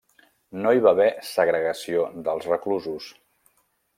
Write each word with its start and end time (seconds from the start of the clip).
No 0.61 0.71
hi 0.75 0.79
va 0.85 0.93
haver 0.95 1.09
segregació 1.33 2.07
dels 2.29 2.49
reclusos. 2.53 3.13